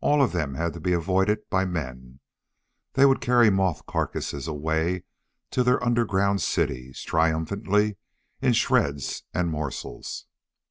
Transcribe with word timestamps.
All 0.00 0.22
of 0.22 0.32
them 0.32 0.54
had 0.54 0.72
to 0.72 0.80
be 0.80 0.94
avoided 0.94 1.50
by 1.50 1.66
men. 1.66 2.20
They 2.94 3.04
would 3.04 3.20
carry 3.20 3.48
the 3.50 3.56
moth 3.56 3.84
carcass 3.84 4.32
away 4.46 5.04
to 5.50 5.62
their 5.62 5.84
underground 5.84 6.40
cities, 6.40 7.02
triumphantly, 7.02 7.98
in 8.40 8.54
shreds 8.54 9.24
and 9.34 9.50
morsels. 9.50 10.28